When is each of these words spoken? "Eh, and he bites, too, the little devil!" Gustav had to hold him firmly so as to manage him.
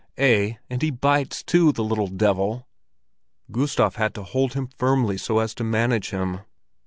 "Eh, 0.17 0.53
and 0.67 0.81
he 0.81 0.89
bites, 0.89 1.43
too, 1.43 1.71
the 1.71 1.83
little 1.83 2.07
devil!" 2.07 2.67
Gustav 3.51 3.97
had 3.97 4.15
to 4.15 4.23
hold 4.23 4.53
him 4.55 4.65
firmly 4.75 5.15
so 5.15 5.37
as 5.37 5.53
to 5.53 5.63
manage 5.63 6.09
him. 6.09 6.39